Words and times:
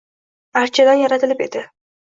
Archadan 0.61 0.99
yaratilib 1.05 1.47
edi. 1.49 1.67